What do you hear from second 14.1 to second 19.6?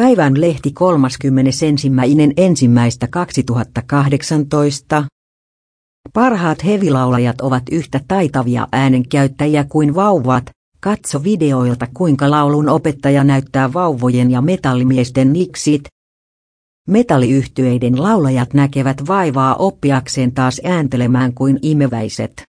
ja metallimiesten niksit. Metalliyhtyeiden laulajat näkevät vaivaa